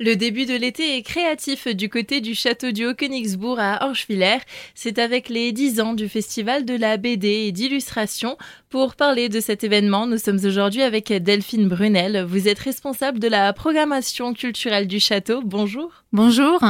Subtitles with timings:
[0.00, 4.38] Le début de l'été est créatif du côté du château du Haut-Königsbourg à Orschwiller.
[4.76, 8.38] C'est avec les 10 ans du festival de la BD et d'illustration.
[8.70, 12.26] Pour parler de cet événement, nous sommes aujourd'hui avec Delphine Brunel.
[12.28, 15.40] Vous êtes responsable de la programmation culturelle du château.
[15.42, 15.90] Bonjour.
[16.12, 16.60] Bonjour.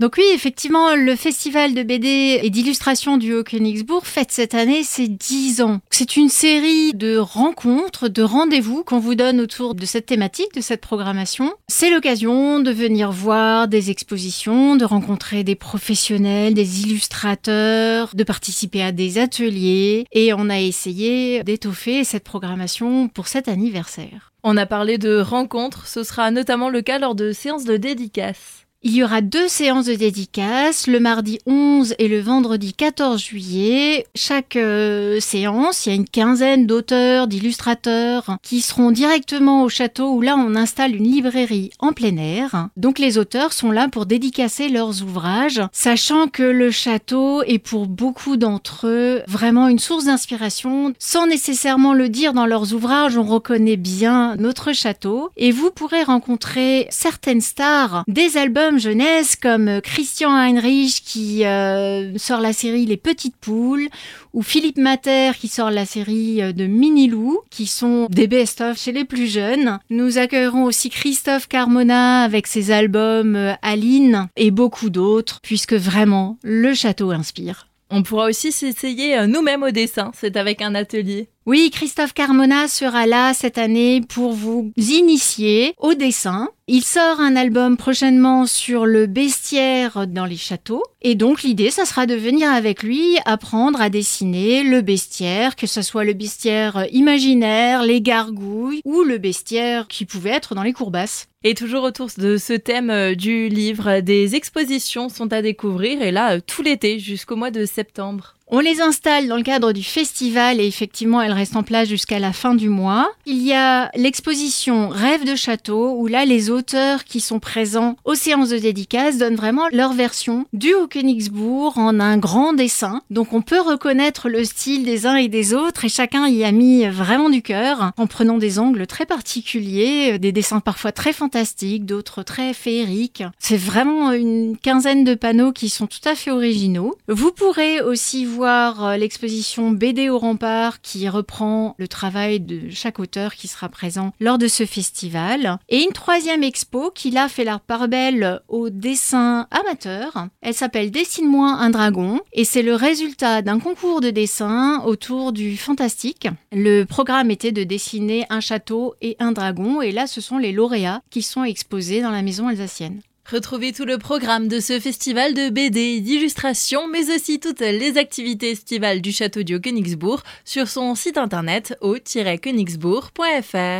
[0.00, 5.06] Donc oui, effectivement, le festival de BD et d'illustration du Haut-Königsbourg fête cette année ses
[5.06, 5.80] 10 ans.
[5.90, 10.60] C'est une série de rencontres, de rendez-vous qu'on vous donne autour de cette thématique, de
[10.60, 11.52] cette programmation.
[11.68, 18.82] C'est l'occasion de venir voir des expositions, de rencontrer des professionnels, des illustrateurs, de participer
[18.82, 24.32] à des ateliers et on a essayé d'étoffer cette programmation pour cet anniversaire.
[24.42, 28.66] On a parlé de rencontres, ce sera notamment le cas lors de séances de dédicaces.
[28.82, 34.06] Il y aura deux séances de dédicaces, le mardi 11 et le vendredi 14 juillet.
[34.14, 40.14] Chaque euh, séance, il y a une quinzaine d'auteurs, d'illustrateurs qui seront directement au château
[40.14, 42.68] où là on installe une librairie en plein air.
[42.78, 47.86] Donc les auteurs sont là pour dédicacer leurs ouvrages, sachant que le château est pour
[47.86, 50.94] beaucoup d'entre eux vraiment une source d'inspiration.
[50.98, 56.02] Sans nécessairement le dire dans leurs ouvrages, on reconnaît bien notre château et vous pourrez
[56.02, 62.96] rencontrer certaines stars des albums jeunesse comme Christian Heinrich qui euh, sort la série Les
[62.96, 63.88] Petites Poules
[64.32, 68.78] ou Philippe Mater qui sort la série euh, de Mini Lou qui sont des best-of
[68.78, 69.78] chez les plus jeunes.
[69.90, 76.38] Nous accueillerons aussi Christophe Carmona avec ses albums euh, Aline et beaucoup d'autres puisque vraiment
[76.42, 77.66] le château inspire.
[77.90, 81.28] On pourra aussi s'essayer nous-mêmes au dessin, c'est avec un atelier.
[81.46, 86.50] Oui, Christophe Carmona sera là cette année pour vous initier au dessin.
[86.68, 90.82] Il sort un album prochainement sur le bestiaire dans les châteaux.
[91.00, 95.66] Et donc l'idée, ça sera de venir avec lui apprendre à dessiner le bestiaire, que
[95.66, 100.74] ce soit le bestiaire imaginaire, les gargouilles ou le bestiaire qui pouvait être dans les
[100.74, 101.26] courbasses.
[101.42, 106.12] Et toujours autour de ce thème euh, du livre, des expositions sont à découvrir et
[106.12, 108.34] là, euh, tout l'été jusqu'au mois de septembre.
[108.52, 112.18] On les installe dans le cadre du festival et effectivement elles restent en place jusqu'à
[112.18, 113.08] la fin du mois.
[113.24, 118.16] Il y a l'exposition Rêve de château où là les auteurs qui sont présents aux
[118.16, 123.02] séances de dédicace donnent vraiment leur version du Haut-Königsbourg en un grand dessin.
[123.08, 126.50] Donc on peut reconnaître le style des uns et des autres et chacun y a
[126.50, 131.86] mis vraiment du cœur en prenant des angles très particuliers, des dessins parfois très fantastiques,
[131.86, 133.22] d'autres très féeriques.
[133.38, 136.96] C'est vraiment une quinzaine de panneaux qui sont tout à fait originaux.
[137.06, 142.98] Vous pourrez aussi voir euh, l'exposition BD au rempart qui reprend le travail de chaque
[142.98, 145.58] auteur qui sera présent lors de ce festival.
[145.68, 150.28] Et une troisième expo qui là fait la part belle au dessin amateur.
[150.40, 155.56] Elle s'appelle Dessine-moi un dragon et c'est le résultat d'un concours de dessin autour du
[155.56, 156.28] fantastique.
[156.52, 160.52] Le programme était de dessiner un château et un dragon et là ce sont les
[160.52, 163.00] lauréats qui sont exposés dans la maison alsacienne.
[163.32, 167.96] Retrouvez tout le programme de ce festival de BD et d'illustration, mais aussi toutes les
[167.96, 173.78] activités estivales du château du Königsbourg sur son site internet au-königsbourg.fr.